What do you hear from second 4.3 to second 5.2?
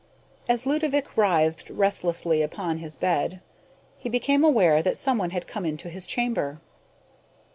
aware that